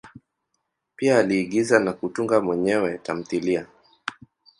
[0.95, 3.67] Pia aliigiza na kutunga mwenyewe tamthilia.